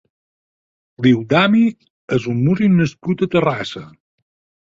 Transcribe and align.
Lildami 1.05 1.61
és 2.17 2.25
un 2.31 2.39
músic 2.47 2.73
nascut 2.79 3.21
a 3.27 3.29
Terrassa. 3.37 3.83